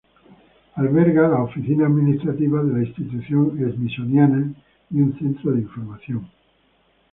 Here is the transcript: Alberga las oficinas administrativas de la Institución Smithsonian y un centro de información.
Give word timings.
Alberga 0.77 1.27
las 1.27 1.41
oficinas 1.41 1.85
administrativas 1.85 2.65
de 2.65 2.73
la 2.73 2.83
Institución 2.87 3.51
Smithsonian 3.75 4.55
y 4.89 4.99
un 4.99 5.15
centro 5.19 5.51
de 5.51 5.61
información. 5.61 6.27